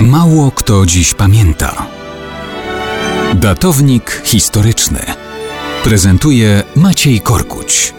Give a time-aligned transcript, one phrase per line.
[0.00, 1.86] Mało kto dziś pamięta.
[3.34, 4.98] Datownik historyczny
[5.84, 7.94] prezentuje Maciej Korkuć.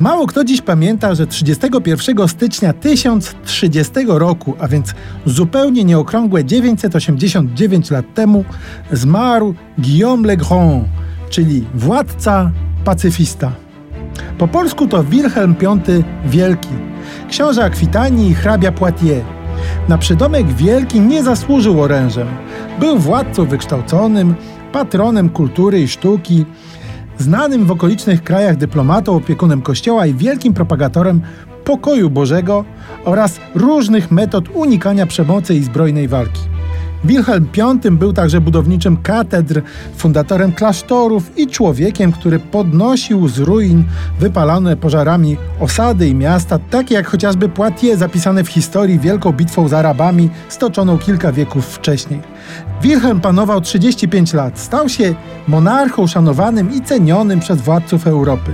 [0.00, 4.94] Mało kto dziś pamięta, że 31 stycznia 1030 roku, a więc
[5.26, 8.44] zupełnie nieokrągłe 989 lat temu,
[8.92, 10.84] zmarł Guillaume le Grand,
[11.30, 12.50] czyli władca
[12.84, 13.63] pacyfista.
[14.38, 16.68] Po polsku to Wilhelm V Wielki,
[17.28, 19.24] książę Akwitanii i hrabia Poitiers.
[19.88, 22.28] Na przydomek wielki nie zasłużył orężem.
[22.80, 24.34] Był władcą wykształconym,
[24.72, 26.46] patronem kultury i sztuki,
[27.18, 31.20] znanym w okolicznych krajach dyplomatą, opiekunem kościoła i wielkim propagatorem
[31.64, 32.64] pokoju Bożego
[33.04, 36.53] oraz różnych metod unikania przemocy i zbrojnej walki.
[37.04, 39.62] Wilhelm V był także budowniczym katedr,
[39.96, 43.84] fundatorem klasztorów i człowiekiem, który podnosił z ruin
[44.20, 49.72] wypalane pożarami osady i miasta, takie jak chociażby Poitiers zapisane w historii wielką bitwą z
[49.72, 52.20] Arabami stoczoną kilka wieków wcześniej.
[52.82, 55.14] Wilhelm panował 35 lat, stał się
[55.48, 58.52] monarchą szanowanym i cenionym przez władców Europy.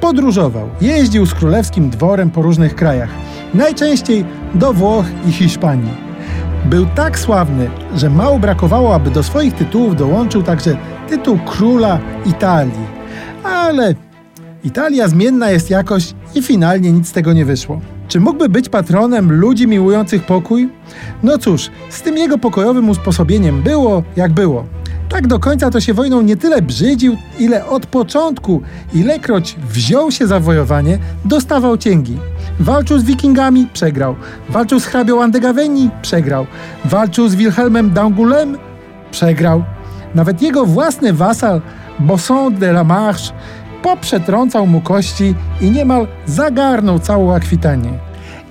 [0.00, 3.10] Podróżował, jeździł z królewskim dworem po różnych krajach,
[3.54, 6.01] najczęściej do Włoch i Hiszpanii.
[6.64, 10.76] Był tak sławny, że mało brakowało, aby do swoich tytułów dołączył także
[11.08, 12.86] tytuł króla Italii.
[13.44, 13.94] Ale
[14.64, 17.80] Italia zmienna jest jakoś i finalnie nic z tego nie wyszło.
[18.08, 20.68] Czy mógłby być patronem ludzi miłujących pokój?
[21.22, 24.64] No cóż, z tym jego pokojowym usposobieniem było jak było.
[25.12, 28.62] Tak do końca to się wojną nie tyle brzydził, ile od początku,
[28.94, 32.18] ilekroć wziął się za wojowanie, dostawał cięgi.
[32.60, 34.16] Walczył z wikingami, przegrał.
[34.48, 36.46] Walczył z hrabią Andegaweni, przegrał.
[36.84, 38.56] Walczył z Wilhelmem d'Angulem,
[39.10, 39.64] przegrał.
[40.14, 41.60] Nawet jego własny wasal,
[41.98, 43.32] Bosson de la Marche,
[43.82, 47.98] poprzetrącał mu kości i niemal zagarnął całą Akwitanię.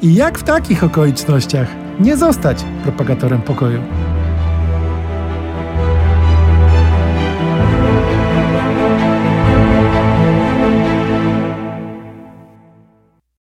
[0.02, 1.68] I jak w takich okolicznościach
[2.00, 3.81] nie zostać propagatorem pokoju?